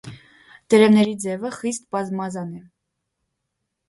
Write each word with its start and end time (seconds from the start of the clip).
Տերևների 0.73 1.11
ձևը 1.25 1.51
խիստ 1.57 1.85
բազմազան 1.97 2.55
է։ 2.61 2.63